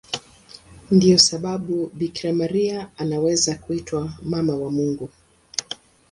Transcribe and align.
Ndiyo 0.91 1.17
sababu 1.17 1.91
Bikira 1.93 2.33
Maria 2.33 2.89
anaweza 2.97 3.55
kuitwa 3.55 4.13
Mama 4.21 4.55
wa 4.55 4.71
Mungu. 4.71 5.09